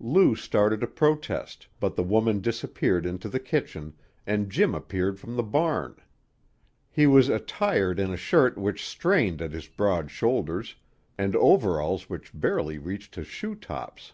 [0.00, 3.94] Lou started to protest, but the woman disappeared into the kitchen,
[4.26, 5.94] and Jim appeared from the barn.
[6.90, 10.74] He was attired in a shirt which strained at his broad shoulders,
[11.16, 14.12] and overalls which barely reached his shoe tops.